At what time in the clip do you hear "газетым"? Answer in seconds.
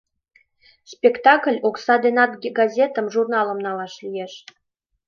2.59-3.05